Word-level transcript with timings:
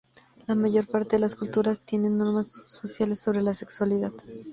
La 0.47 0.55
mayor 0.55 0.87
parte 0.87 1.15
de 1.15 1.19
las 1.19 1.35
culturas 1.35 1.83
tienen 1.83 2.17
normas 2.17 2.47
sociales 2.65 3.19
sobre 3.19 3.43
la 3.43 3.53
sexualidad. 3.53 4.11